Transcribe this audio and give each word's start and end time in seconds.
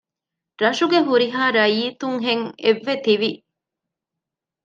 ރަށުގެ 0.61 0.99
ހުރިހާ 1.07 1.41
ރައްޔިތުންހެން 1.57 2.45
އެއްވެ 2.63 2.93
ތިވި 3.05 3.31